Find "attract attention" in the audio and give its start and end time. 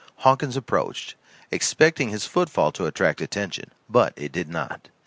2.87-3.69